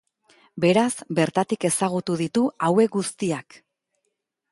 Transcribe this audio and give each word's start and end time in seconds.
Beraz, 0.63 0.93
bertatik 1.19 1.67
ezagutu 1.69 2.15
ditu 2.21 2.45
hauek 2.69 2.95
guztiak. 2.97 3.59